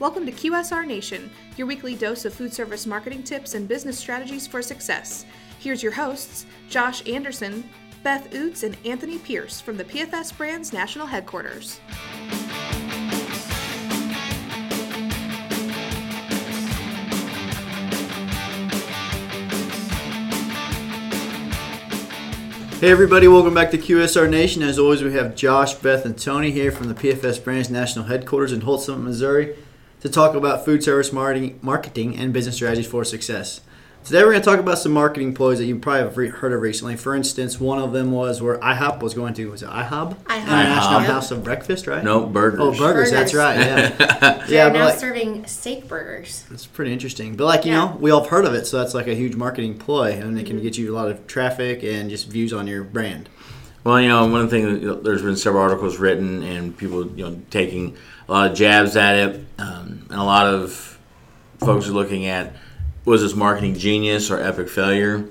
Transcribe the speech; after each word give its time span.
Welcome 0.00 0.26
to 0.26 0.32
QSR 0.32 0.84
Nation, 0.88 1.30
your 1.56 1.68
weekly 1.68 1.94
dose 1.94 2.24
of 2.24 2.34
food 2.34 2.52
service 2.52 2.84
marketing 2.84 3.22
tips 3.22 3.54
and 3.54 3.68
business 3.68 3.96
strategies 3.96 4.44
for 4.44 4.60
success. 4.60 5.24
Here's 5.60 5.84
your 5.84 5.92
hosts, 5.92 6.46
Josh 6.68 7.08
Anderson, 7.08 7.62
Beth 8.02 8.28
Oots, 8.32 8.64
and 8.64 8.76
Anthony 8.84 9.18
Pierce 9.18 9.60
from 9.60 9.76
the 9.76 9.84
PFS 9.84 10.36
Brands 10.36 10.72
National 10.72 11.06
Headquarters. 11.06 11.78
Hey 22.80 22.90
everybody, 22.90 23.28
welcome 23.28 23.54
back 23.54 23.70
to 23.70 23.78
QSR 23.78 24.28
Nation. 24.28 24.64
As 24.64 24.76
always, 24.76 25.04
we 25.04 25.12
have 25.12 25.36
Josh, 25.36 25.74
Beth, 25.74 26.04
and 26.04 26.18
Tony 26.18 26.50
here 26.50 26.72
from 26.72 26.88
the 26.88 26.94
PFS 26.94 27.42
Brands 27.44 27.70
National 27.70 28.06
Headquarters 28.06 28.52
in 28.52 28.62
Holts 28.62 28.86
Summit, 28.86 29.04
Missouri, 29.04 29.56
to 30.04 30.10
talk 30.10 30.34
about 30.34 30.64
food 30.66 30.84
service 30.84 31.12
marketing, 31.12 31.58
marketing 31.62 32.16
and 32.16 32.32
business 32.32 32.56
strategies 32.56 32.86
for 32.86 33.04
success. 33.04 33.62
Today, 34.04 34.18
we're 34.22 34.32
going 34.32 34.42
to 34.42 34.44
talk 34.44 34.60
about 34.60 34.76
some 34.78 34.92
marketing 34.92 35.32
ploys 35.32 35.56
that 35.56 35.64
you 35.64 35.78
probably 35.78 36.02
have 36.02 36.16
re- 36.18 36.28
heard 36.28 36.52
of 36.52 36.60
recently. 36.60 36.94
For 36.94 37.14
instance, 37.14 37.58
one 37.58 37.78
of 37.78 37.94
them 37.94 38.12
was 38.12 38.42
where 38.42 38.58
IHOP 38.58 39.00
was 39.00 39.14
going 39.14 39.32
to 39.32 39.50
was 39.50 39.62
it 39.62 39.70
IHOB? 39.70 40.14
IHOB. 40.24 40.42
International 40.42 41.00
Yep. 41.00 41.10
House 41.10 41.30
of 41.30 41.42
Breakfast, 41.42 41.86
right? 41.86 42.04
No 42.04 42.26
burgers. 42.26 42.60
Oh, 42.60 42.76
burgers. 42.76 43.10
That's 43.10 43.32
right. 43.32 43.56
Yeah, 43.58 43.88
They're 44.46 44.66
yeah. 44.66 44.68
Now 44.68 44.84
like, 44.90 44.98
serving 44.98 45.46
steak 45.46 45.88
burgers. 45.88 46.44
it's 46.50 46.66
pretty 46.66 46.92
interesting. 46.92 47.34
But 47.34 47.46
like 47.46 47.64
you 47.64 47.72
Yeah. 47.72 47.78
know, 47.86 47.96
we 47.98 48.10
all 48.10 48.20
have 48.20 48.28
heard 48.28 48.44
of 48.44 48.52
it, 48.52 48.66
so 48.66 48.76
that's 48.78 48.92
like 48.92 49.06
a 49.06 49.14
huge 49.14 49.36
marketing 49.36 49.78
ploy, 49.78 50.12
and 50.12 50.38
it 50.38 50.42
Mm-hmm. 50.42 50.46
can 50.48 50.62
get 50.62 50.76
you 50.76 50.94
a 50.94 50.94
lot 50.94 51.08
of 51.10 51.26
traffic 51.26 51.82
and 51.82 52.10
just 52.10 52.28
views 52.28 52.52
on 52.52 52.66
your 52.66 52.84
brand. 52.84 53.30
Well, 53.84 54.00
you 54.00 54.08
know, 54.08 54.26
one 54.26 54.48
thing 54.48 54.62
you 54.62 54.88
know, 54.88 54.94
there's 54.94 55.20
been 55.20 55.36
several 55.36 55.62
articles 55.62 55.98
written 55.98 56.42
and 56.42 56.74
people 56.76 57.06
you 57.10 57.28
know 57.28 57.42
taking 57.50 57.96
a 58.26 58.32
lot 58.32 58.50
of 58.50 58.56
jabs 58.56 58.96
at 58.96 59.16
it, 59.16 59.46
um, 59.58 60.06
and 60.08 60.18
a 60.18 60.24
lot 60.24 60.46
of 60.46 60.98
folks 61.58 61.86
are 61.86 61.92
looking 61.92 62.24
at 62.24 62.56
was 63.04 63.20
this 63.20 63.34
marketing 63.34 63.74
genius 63.74 64.30
or 64.30 64.40
epic 64.40 64.70
failure, 64.70 65.28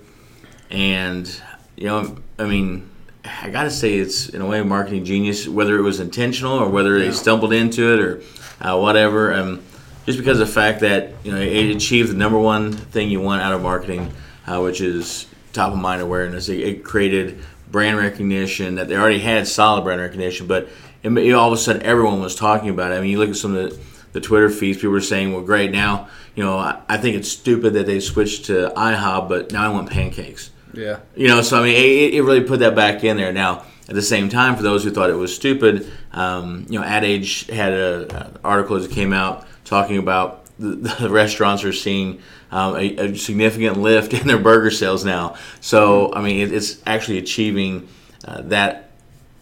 and 0.70 1.42
you 1.76 1.86
know, 1.86 2.18
I 2.40 2.46
mean. 2.46 2.90
I 3.26 3.50
gotta 3.52 3.72
say, 3.72 3.94
it's 3.94 4.28
in 4.28 4.42
a 4.42 4.46
way 4.46 4.62
marketing 4.64 5.06
genius, 5.06 5.48
whether 5.48 5.78
it 5.78 5.82
was 5.82 6.02
intentional 6.02 6.60
or 6.60 6.68
whether 6.68 7.00
they 7.00 7.10
stumbled 7.14 7.54
into 7.54 7.94
it 7.94 8.00
or 8.02 8.22
uh, 8.60 8.78
whatever. 8.78 9.34
Um, 9.34 9.64
just 10.06 10.18
because 10.20 10.42
of 10.42 10.48
the 10.48 10.54
fact 10.54 10.82
that 10.82 11.14
you 11.24 11.32
know 11.32 11.40
it 11.40 11.74
achieved 11.74 12.10
the 12.10 12.18
number 12.18 12.38
one 12.38 12.74
thing 12.74 13.10
you 13.10 13.22
want 13.22 13.42
out 13.42 13.54
of 13.54 13.62
marketing, 13.62 14.14
uh, 14.46 14.60
which 14.60 14.82
is 14.82 15.28
top 15.54 15.72
of 15.72 15.80
mind 15.80 16.02
awareness. 16.02 16.50
It, 16.50 16.60
it 16.60 16.84
created 16.84 17.40
brand 17.74 17.98
recognition 17.98 18.76
that 18.76 18.88
they 18.88 18.96
already 18.96 19.20
had 19.20 19.48
solid 19.48 19.84
brand 19.84 20.00
recognition, 20.00 20.46
but 20.48 20.70
it, 21.02 21.34
all 21.34 21.48
of 21.52 21.54
a 21.54 21.58
sudden 21.58 21.82
everyone 21.82 22.22
was 22.22 22.36
talking 22.36 22.70
about 22.70 22.92
it. 22.94 22.96
I 22.96 23.02
mean, 23.02 23.10
you 23.10 23.18
look 23.18 23.32
at 23.32 23.36
some 23.36 23.56
of 23.56 23.72
the, 23.72 23.80
the 24.14 24.22
Twitter 24.22 24.50
feeds, 24.50 24.78
people 24.78 24.92
were 24.92 25.02
saying, 25.02 25.34
"Well, 25.34 25.42
great 25.42 25.72
now, 25.72 26.08
you 26.36 26.44
know, 26.44 26.58
I, 26.58 26.80
I 26.88 26.98
think 26.98 27.18
it's 27.18 27.28
stupid 27.28 27.74
that 27.74 27.88
they 27.88 28.00
switched 28.00 28.46
to 28.46 28.72
IHOP, 28.78 29.28
but 29.28 29.52
now 29.52 29.66
I 29.66 29.70
want 29.74 29.90
pancakes." 29.90 30.52
Yeah. 30.72 31.00
You 31.16 31.28
know, 31.28 31.42
so 31.42 31.60
I 31.60 31.64
mean, 31.64 31.76
it, 31.76 32.14
it 32.14 32.22
really 32.22 32.42
put 32.44 32.60
that 32.60 32.76
back 32.76 33.04
in 33.04 33.18
there. 33.18 33.34
Now, 33.34 33.64
at 33.90 33.96
the 33.96 34.02
same 34.04 34.30
time, 34.30 34.56
for 34.56 34.64
those 34.64 34.84
who 34.84 34.92
thought 34.92 35.10
it 35.10 35.14
was 35.16 35.36
stupid, 35.36 35.92
um, 36.12 36.66
you 36.70 36.80
know, 36.80 36.86
Ad 36.86 37.04
Age 37.04 37.48
had 37.48 37.74
a- 37.74 38.26
an 38.26 38.38
article 38.44 38.80
that 38.80 38.92
came 38.92 39.14
out 39.14 39.46
talking 39.66 39.98
about 39.98 40.43
the, 40.60 40.76
the 41.02 41.10
restaurants 41.10 41.64
are 41.64 41.74
seeing 41.74 42.22
um, 42.52 42.76
a, 42.76 42.98
a 42.98 43.16
significant 43.16 43.78
lift 43.78 44.14
in 44.14 44.28
their 44.28 44.38
burger 44.38 44.72
sales 44.72 45.04
now. 45.04 45.36
So, 45.62 46.14
I 46.14 46.22
mean, 46.22 46.40
it, 46.42 46.54
it's 46.54 46.82
actually 46.86 47.18
achieving 47.18 47.88
uh, 48.26 48.42
that 48.44 48.92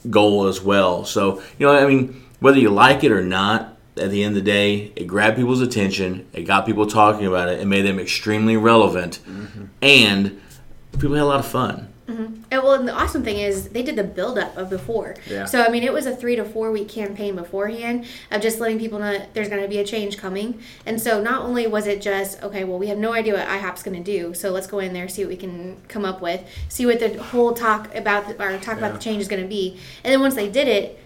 goal 0.09 0.47
as 0.47 0.61
well. 0.61 1.05
So, 1.05 1.41
you 1.59 1.67
know, 1.67 1.73
I 1.73 1.85
mean, 1.85 2.23
whether 2.39 2.57
you 2.57 2.69
like 2.69 3.03
it 3.03 3.11
or 3.11 3.23
not, 3.23 3.77
at 3.97 4.09
the 4.09 4.23
end 4.23 4.37
of 4.37 4.43
the 4.43 4.49
day, 4.49 4.93
it 4.95 5.05
grabbed 5.05 5.35
people's 5.35 5.61
attention, 5.61 6.25
it 6.31 6.43
got 6.43 6.65
people 6.65 6.87
talking 6.87 7.27
about 7.27 7.49
it, 7.49 7.59
it 7.59 7.65
made 7.65 7.81
them 7.81 7.99
extremely 7.99 8.55
relevant, 8.55 9.19
and 9.81 10.41
people 10.93 11.13
had 11.13 11.23
a 11.23 11.25
lot 11.25 11.39
of 11.39 11.45
fun. 11.45 11.90
Well, 12.63 12.73
and 12.73 12.87
the 12.87 12.93
awesome 12.93 13.23
thing 13.23 13.37
is 13.37 13.69
they 13.69 13.83
did 13.83 13.95
the 13.95 14.03
build 14.03 14.37
up 14.37 14.55
of 14.57 14.69
before. 14.69 15.15
Yeah. 15.29 15.45
So 15.45 15.63
I 15.63 15.69
mean, 15.69 15.83
it 15.83 15.93
was 15.93 16.05
a 16.05 16.15
three 16.15 16.35
to 16.35 16.45
four 16.45 16.71
week 16.71 16.89
campaign 16.89 17.35
beforehand 17.35 18.05
of 18.29 18.41
just 18.41 18.59
letting 18.59 18.79
people 18.79 18.99
know 18.99 19.11
that 19.11 19.33
there's 19.33 19.49
going 19.49 19.61
to 19.61 19.67
be 19.67 19.79
a 19.79 19.85
change 19.85 20.17
coming. 20.17 20.61
And 20.85 21.01
so 21.01 21.21
not 21.21 21.43
only 21.43 21.67
was 21.67 21.87
it 21.87 22.01
just 22.01 22.41
okay, 22.43 22.63
well, 22.63 22.79
we 22.79 22.87
have 22.87 22.97
no 22.97 23.13
idea 23.13 23.33
what 23.33 23.47
IHOP's 23.47 23.83
going 23.83 24.01
to 24.01 24.03
do, 24.03 24.33
so 24.33 24.51
let's 24.51 24.67
go 24.67 24.79
in 24.79 24.93
there 24.93 25.07
see 25.07 25.23
what 25.23 25.29
we 25.29 25.37
can 25.37 25.77
come 25.87 26.05
up 26.05 26.21
with, 26.21 26.41
see 26.69 26.85
what 26.85 26.99
the 26.99 27.21
whole 27.21 27.53
talk 27.53 27.93
about 27.95 28.27
the, 28.27 28.43
or 28.43 28.57
talk 28.59 28.77
about 28.77 28.93
the 28.93 28.99
change 28.99 29.21
is 29.21 29.27
going 29.27 29.41
to 29.41 29.47
be. 29.47 29.79
And 30.03 30.13
then 30.13 30.21
once 30.21 30.35
they 30.35 30.49
did 30.49 30.67
it, 30.67 30.99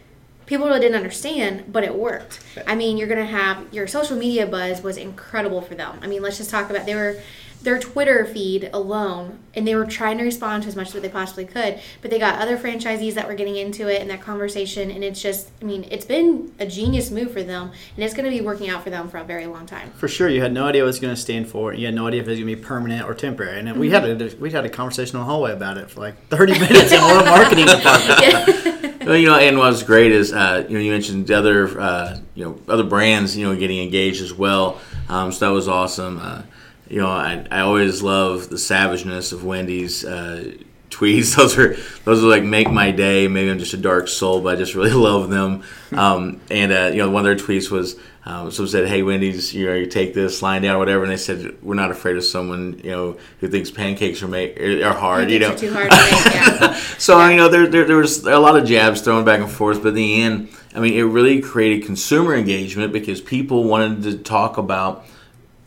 people 0.45 0.67
really 0.67 0.79
didn't 0.79 0.95
understand, 0.95 1.71
but 1.71 1.83
it 1.83 1.95
worked. 1.95 2.39
I 2.67 2.75
mean, 2.75 2.97
you're 2.97 3.07
gonna 3.07 3.25
have 3.25 3.73
your 3.73 3.87
social 3.87 4.17
media 4.17 4.45
buzz 4.45 4.81
was 4.81 4.97
incredible 4.97 5.61
for 5.61 5.75
them. 5.75 5.99
I 6.01 6.07
mean, 6.07 6.21
let's 6.21 6.37
just 6.37 6.49
talk 6.49 6.69
about 6.69 6.85
they 6.85 6.95
were 6.95 7.19
their 7.65 7.77
Twitter 7.79 8.23
feed 8.25 8.69
alone, 8.71 9.39
and 9.53 9.67
they 9.67 9.75
were 9.75 9.85
trying 9.85 10.17
to 10.19 10.23
respond 10.23 10.63
to 10.63 10.69
as 10.69 10.75
much 10.75 10.95
as 10.95 11.01
they 11.01 11.09
possibly 11.09 11.43
could. 11.45 11.79
But 12.01 12.11
they 12.11 12.19
got 12.19 12.39
other 12.39 12.57
franchisees 12.57 13.15
that 13.15 13.27
were 13.27 13.33
getting 13.33 13.57
into 13.57 13.87
it 13.93 14.01
in 14.01 14.07
that 14.07 14.21
conversation, 14.21 14.89
and 14.89 15.03
it's 15.03 15.21
just, 15.21 15.49
I 15.61 15.65
mean, 15.65 15.85
it's 15.91 16.05
been 16.05 16.53
a 16.59 16.65
genius 16.65 17.11
move 17.11 17.31
for 17.31 17.43
them, 17.43 17.71
and 17.95 18.03
it's 18.05 18.13
going 18.13 18.25
to 18.25 18.31
be 18.31 18.39
working 18.41 18.69
out 18.69 18.83
for 18.83 18.89
them 18.89 19.09
for 19.09 19.17
a 19.17 19.23
very 19.23 19.47
long 19.47 19.65
time. 19.65 19.91
For 19.91 20.07
sure, 20.07 20.29
you 20.29 20.41
had 20.41 20.53
no 20.53 20.65
idea 20.65 20.83
what 20.83 20.89
it's 20.89 20.99
going 20.99 21.13
to 21.15 21.19
stand 21.21 21.49
for. 21.49 21.73
You 21.73 21.87
had 21.87 21.95
no 21.95 22.07
idea 22.07 22.21
if 22.21 22.27
it 22.27 22.31
was 22.31 22.39
going 22.39 22.49
to 22.49 22.55
be 22.55 22.61
permanent 22.61 23.03
or 23.05 23.13
temporary. 23.13 23.59
And 23.59 23.77
we 23.77 23.89
Mm-hmm. 23.89 24.21
had 24.21 24.33
a 24.33 24.35
we 24.37 24.51
had 24.51 24.65
a 24.65 24.69
conversation 24.69 25.17
in 25.17 25.21
the 25.21 25.25
hallway 25.25 25.51
about 25.51 25.77
it 25.77 25.89
for 25.89 25.99
like 26.01 26.27
thirty 26.29 26.53
minutes 26.59 26.91
in 26.91 27.01
one 27.01 27.25
marketing 27.25 27.65
department. 27.65 28.71
Well, 29.05 29.15
you 29.17 29.27
know, 29.27 29.35
and 29.35 29.59
what's 29.59 29.83
great 29.83 30.11
is, 30.11 30.33
uh, 30.33 30.65
you 30.67 30.73
know, 30.73 30.83
you 30.83 30.89
mentioned 30.91 31.27
the 31.27 31.35
other, 31.35 31.79
uh, 31.79 32.17
you 32.33 32.43
know, 32.43 32.59
other 32.67 32.83
brands, 32.83 33.37
you 33.37 33.45
know, 33.45 33.55
getting 33.55 33.77
engaged 33.77 34.19
as 34.23 34.33
well. 34.33 34.81
Um, 35.09 35.31
so 35.31 35.45
that 35.47 35.51
was 35.53 35.67
awesome. 35.67 36.17
Uh, 36.19 36.41
you 36.87 37.01
know, 37.01 37.07
I, 37.07 37.45
I 37.51 37.61
always 37.61 38.01
love 38.03 38.49
the 38.49 38.57
savageness 38.57 39.31
of 39.31 39.43
Wendy's 39.43 40.05
uh, 40.05 40.53
tweets. 40.89 41.35
Those 41.37 41.57
are 41.57 41.75
those 42.03 42.23
are 42.23 42.27
like 42.27 42.43
make 42.43 42.69
my 42.69 42.91
day. 42.91 43.27
Maybe 43.27 43.49
I'm 43.49 43.59
just 43.59 43.73
a 43.73 43.77
dark 43.77 44.07
soul, 44.07 44.41
but 44.41 44.55
I 44.55 44.57
just 44.57 44.75
really 44.75 44.91
love 44.93 45.29
them. 45.29 45.63
Um, 45.91 46.41
and 46.49 46.71
uh, 46.71 46.89
you 46.91 46.97
know, 46.97 47.09
one 47.09 47.25
of 47.25 47.37
their 47.37 47.45
tweets 47.45 47.69
was. 47.69 47.97
Um, 48.27 48.49
someone 48.49 48.71
said, 48.71 48.87
"Hey, 48.87 49.03
Wendy's, 49.03 49.53
you 49.53 49.67
know, 49.67 49.75
you 49.75 49.85
take 49.85 50.15
this 50.15 50.41
line 50.41 50.63
down, 50.63 50.77
or 50.77 50.79
whatever," 50.79 51.03
and 51.03 51.11
they 51.11 51.17
said, 51.17 51.61
"We're 51.61 51.75
not 51.75 51.91
afraid 51.91 52.15
of 52.15 52.23
someone, 52.23 52.81
you 52.83 52.89
know, 52.89 53.17
who 53.39 53.47
thinks 53.47 53.69
pancakes 53.69 54.23
are 54.23 54.27
make 54.27 54.59
are 54.59 54.93
hard, 54.93 55.29
you 55.29 55.37
know." 55.37 55.55
Too 55.55 55.71
hard 55.71 55.91
to 55.91 55.95
make, 55.95 56.33
yeah. 56.33 56.73
So 56.97 57.23
you 57.27 57.37
know, 57.37 57.49
there, 57.49 57.67
there 57.67 57.85
there 57.85 57.97
was 57.97 58.25
a 58.25 58.39
lot 58.39 58.57
of 58.57 58.65
jabs 58.65 59.01
thrown 59.01 59.25
back 59.25 59.41
and 59.41 59.51
forth, 59.51 59.83
but 59.83 59.89
in 59.89 59.93
the 59.93 60.21
end, 60.23 60.49
I 60.73 60.79
mean, 60.79 60.95
it 60.95 61.03
really 61.03 61.39
created 61.39 61.85
consumer 61.85 62.33
engagement 62.33 62.91
because 62.91 63.21
people 63.21 63.65
wanted 63.65 64.01
to 64.03 64.17
talk 64.17 64.57
about 64.57 65.05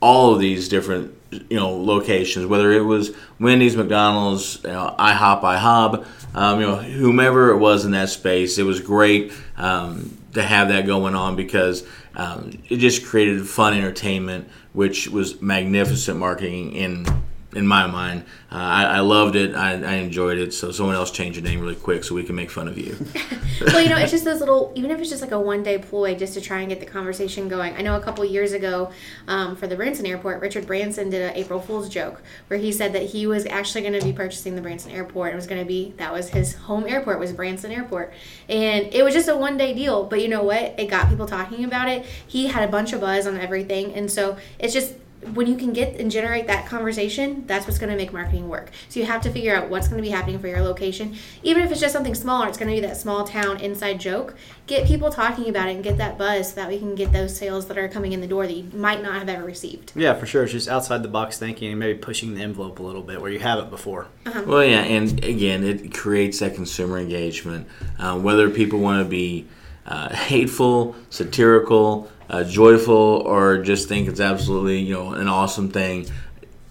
all 0.01 0.35
of 0.35 0.41
these 0.41 0.69
different 0.69 1.15
you 1.31 1.57
know 1.57 1.77
locations, 1.77 2.47
whether 2.47 2.73
it 2.73 2.83
was 2.83 3.15
Wendy's, 3.39 3.77
McDonald's, 3.77 4.61
you 4.63 4.71
know, 4.71 4.95
IHOP, 4.99 5.43
IHOB, 5.43 6.07
um, 6.35 6.61
you 6.61 6.67
know, 6.67 6.77
whomever 6.77 7.51
it 7.51 7.59
was 7.59 7.85
in 7.85 7.93
that 7.93 8.09
space. 8.09 8.59
It 8.59 8.65
was 8.65 8.81
great 8.81 9.33
um, 9.57 10.17
to 10.35 10.43
have 10.43 10.69
that 10.69 10.87
going 10.87 11.15
on 11.15 11.37
because 11.37 11.85
um, 12.15 12.51
it 12.69 12.77
just 12.77 13.05
created 13.05 13.47
fun 13.47 13.75
entertainment, 13.75 14.49
which 14.73 15.09
was 15.09 15.41
magnificent 15.43 16.19
marketing 16.19 16.73
in 16.73 17.07
in 17.55 17.67
my 17.67 17.87
mind. 17.87 18.25
Uh, 18.53 18.57
I, 18.57 18.85
I 18.85 19.01
loved 19.01 19.35
it. 19.35 19.55
I, 19.55 19.73
I 19.73 19.95
enjoyed 19.95 20.39
it. 20.39 20.53
So 20.53 20.71
someone 20.71 20.95
else 20.95 21.11
change 21.11 21.37
your 21.37 21.45
name 21.45 21.61
really 21.61 21.75
quick 21.75 22.05
so 22.05 22.15
we 22.15 22.23
can 22.23 22.35
make 22.35 22.51
fun 22.51 22.69
of 22.69 22.77
you. 22.77 22.95
well, 23.67 23.81
you 23.81 23.89
know, 23.89 23.97
it's 23.97 24.11
just 24.11 24.25
those 24.25 24.41
little, 24.41 24.71
even 24.75 24.91
if 24.91 25.01
it's 25.01 25.09
just 25.09 25.23
like 25.23 25.31
a 25.33 25.41
one 25.41 25.63
day 25.63 25.79
ploy 25.79 26.15
just 26.15 26.35
to 26.35 26.43
try 26.43 26.61
and 26.61 26.69
get 26.69 26.81
the 26.81 26.87
conversation 26.87 27.49
going. 27.49 27.75
I 27.75 27.81
know 27.81 27.97
a 27.97 28.01
couple 28.01 28.23
years 28.27 28.53
ago 28.53 28.91
um, 29.29 29.57
for 29.57 29.67
the 29.67 29.77
Branson 29.77 30.05
Airport, 30.05 30.43
Richard 30.43 30.67
Branson 30.67 31.09
did 31.09 31.23
an 31.23 31.37
April 31.37 31.59
Fool's 31.59 31.89
joke 31.89 32.23
where 32.49 32.59
he 32.59 32.71
said 32.71 32.93
that 32.93 33.05
he 33.05 33.27
was 33.27 33.47
actually 33.47 33.81
going 33.81 33.99
to 33.99 34.05
be 34.05 34.13
purchasing 34.13 34.55
the 34.55 34.63
Branson 34.63 34.91
Airport. 34.91 35.33
It 35.33 35.37
was 35.37 35.47
going 35.47 35.61
to 35.61 35.67
be, 35.67 35.95
that 35.97 36.13
was 36.13 36.29
his 36.29 36.55
home 36.55 36.85
airport, 36.87 37.19
was 37.19 37.33
Branson 37.33 37.73
Airport. 37.73 38.13
And 38.49 38.93
it 38.93 39.03
was 39.03 39.15
just 39.15 39.29
a 39.29 39.37
one 39.37 39.57
day 39.57 39.73
deal. 39.73 40.05
But 40.05 40.21
you 40.21 40.29
know 40.29 40.43
what? 40.43 40.79
It 40.79 40.91
got 40.91 41.09
people 41.09 41.27
talking 41.27 41.65
about 41.65 41.89
it. 41.89 42.05
He 42.27 42.49
had 42.49 42.69
a 42.69 42.71
bunch 42.71 42.93
of 42.93 43.01
buzz 43.01 43.27
on 43.27 43.39
everything. 43.39 43.95
And 43.95 44.11
so 44.11 44.37
it's 44.59 44.75
just, 44.75 44.95
when 45.35 45.47
you 45.47 45.57
can 45.57 45.73
get 45.73 45.99
and 46.01 46.11
generate 46.11 46.47
that 46.47 46.67
conversation, 46.67 47.45
that's 47.47 47.67
what's 47.67 47.79
going 47.79 47.91
to 47.91 47.97
make 47.97 48.13
marketing 48.13 48.49
work. 48.49 48.71
So 48.89 49.01
you 49.01 49.07
have 49.07 49.21
to 49.23 49.31
figure 49.31 49.55
out 49.55 49.69
what's 49.69 49.89
going 49.89 49.99
to 49.99 50.03
be 50.03 50.11
happening 50.11 50.39
for 50.39 50.47
your 50.49 50.63
location. 50.63 51.17
Even 51.43 51.63
if 51.63 51.73
it's 51.73 51.81
just 51.81 51.93
something 51.93 52.15
smaller, 52.15 52.47
it's 52.49 52.57
going 52.57 52.69
to 52.69 52.75
be 52.75 52.87
that 52.87 52.97
small 52.97 53.25
town 53.25 53.61
inside 53.61 53.99
joke. 53.99 54.35
Get 54.67 54.87
people 54.87 55.11
talking 55.11 55.49
about 55.49 55.69
it 55.69 55.75
and 55.75 55.83
get 55.83 55.99
that 55.99 56.19
buzz 56.19 56.51
so 56.51 56.57
that 56.57 56.69
we 56.69 56.79
can 56.79 56.95
get 56.95 57.13
those 57.13 57.37
sales 57.37 57.67
that 57.67 57.77
are 57.79 57.89
coming 57.89 58.13
in 58.13 58.21
the 58.21 58.27
door 58.27 58.47
that 58.47 58.53
you 58.53 58.71
might 58.73 59.03
not 59.03 59.15
have 59.15 59.29
ever 59.29 59.45
received. 59.45 59.93
yeah, 59.97 60.15
for 60.15 60.27
sure. 60.27 60.45
It's 60.45 60.53
just 60.53 60.69
outside 60.69 61.03
the 61.03 61.09
box 61.09 61.39
thinking 61.39 61.71
and 61.71 61.81
maybe 61.81 61.99
pushing 61.99 62.35
the 62.35 62.43
envelope 62.43 62.79
a 62.79 62.83
little 62.83 63.03
bit 63.03 63.21
where 63.21 63.31
you 63.31 63.41
have 63.41 63.59
it 63.59 63.71
before. 63.71 64.07
Well, 64.47 64.65
yeah, 64.65 64.83
and 64.83 65.25
again, 65.25 65.65
it 65.65 65.93
creates 65.95 66.39
that 66.39 66.55
consumer 66.55 66.99
engagement. 66.99 67.67
Uh, 67.99 68.19
whether 68.19 68.49
people 68.51 68.79
want 68.79 69.03
to 69.03 69.09
be 69.09 69.47
uh, 69.89 70.15
hateful, 70.15 70.95
satirical, 71.11 72.11
uh, 72.31 72.45
joyful, 72.45 72.95
or 72.95 73.59
just 73.59 73.89
think 73.89 74.07
it's 74.07 74.21
absolutely 74.21 74.79
you 74.79 74.95
know 74.95 75.13
an 75.13 75.29
awesome 75.29 75.71
thing, 75.71 76.07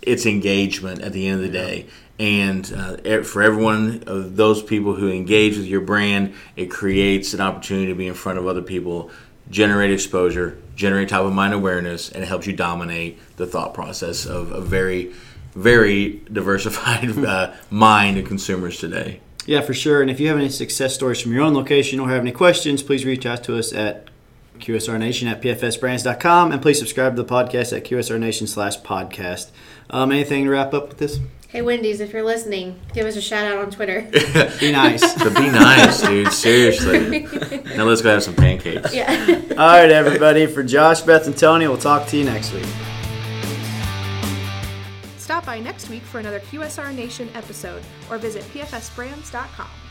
it's 0.01 0.25
engagement 0.25 1.01
at 1.01 1.11
the 1.11 1.27
end 1.27 1.43
of 1.43 1.51
the 1.51 1.51
day. 1.51 1.87
And 2.19 2.71
uh, 2.73 3.23
for 3.23 3.43
everyone 3.43 4.03
of 4.07 4.35
those 4.35 4.63
people 4.63 4.95
who 4.95 5.11
engage 5.11 5.57
with 5.57 5.67
your 5.67 5.81
brand, 5.81 6.33
it 6.55 6.67
creates 6.67 7.33
an 7.33 7.41
opportunity 7.41 7.87
to 7.87 7.95
be 7.95 8.07
in 8.07 8.15
front 8.15 8.39
of 8.39 8.47
other 8.47 8.63
people 8.63 9.11
generate 9.49 9.91
exposure, 9.91 10.57
generate 10.75 11.09
top 11.09 11.25
of 11.25 11.33
mind 11.33 11.53
awareness, 11.53 12.09
and 12.09 12.23
it 12.23 12.27
helps 12.27 12.47
you 12.47 12.53
dominate 12.53 13.19
the 13.37 13.45
thought 13.45 13.73
process 13.73 14.25
of 14.25 14.51
a 14.51 14.61
very, 14.61 15.13
very 15.53 16.21
diversified 16.31 17.17
uh, 17.25 17.53
mind 17.69 18.17
of 18.17 18.25
consumers 18.25 18.79
today. 18.79 19.21
Yeah, 19.47 19.61
for 19.61 19.73
sure. 19.73 20.01
And 20.01 20.11
if 20.11 20.19
you 20.19 20.27
have 20.27 20.37
any 20.37 20.49
success 20.49 20.93
stories 20.93 21.19
from 21.21 21.33
your 21.33 21.41
own 21.41 21.55
location 21.55 21.99
or 21.99 22.09
have 22.09 22.21
any 22.21 22.31
questions, 22.33 22.83
please 22.83 23.05
reach 23.05 23.25
out 23.25 23.43
to 23.45 23.57
us 23.57 23.73
at 23.73 24.09
QSRNation 24.59 25.29
at 25.31 25.41
PFSBrands.com 25.41 26.51
and 26.51 26.61
please 26.61 26.77
subscribe 26.77 27.15
to 27.15 27.23
the 27.23 27.27
podcast 27.27 27.75
at 27.75 27.83
QSRNation 27.85 28.47
slash 28.47 28.79
podcast. 28.81 29.49
Um, 29.89 30.11
anything 30.11 30.43
to 30.45 30.51
wrap 30.51 30.73
up 30.73 30.89
with 30.89 30.97
this? 30.97 31.19
Hey, 31.47 31.61
Wendy's, 31.61 32.01
if 32.01 32.11
you're 32.11 32.25
listening, 32.25 32.77
give 32.93 33.05
us 33.05 33.15
a 33.15 33.21
shout 33.21 33.45
out 33.45 33.59
on 33.59 33.71
Twitter. 33.71 34.01
Be 34.59 34.71
nice. 34.73 35.01
But 35.23 35.33
be 35.33 35.49
nice, 35.49 36.01
dude. 36.01 36.33
Seriously. 36.33 37.21
Now 37.77 37.85
let's 37.85 38.01
go 38.01 38.09
have 38.09 38.23
some 38.23 38.35
pancakes. 38.35 38.93
yeah. 38.93 39.41
All 39.51 39.55
right, 39.55 39.89
everybody. 39.89 40.45
For 40.45 40.61
Josh, 40.61 41.01
Beth, 41.01 41.25
and 41.25 41.37
Tony, 41.37 41.67
we'll 41.67 41.77
talk 41.77 42.07
to 42.09 42.17
you 42.17 42.25
next 42.25 42.51
week. 42.51 42.65
By 45.47 45.61
next 45.61 45.89
week 45.89 46.03
for 46.03 46.19
another 46.19 46.41
QSR 46.41 46.93
Nation 46.93 47.29
episode 47.33 47.81
or 48.11 48.17
visit 48.17 48.43
pfsbrands.com. 48.53 49.86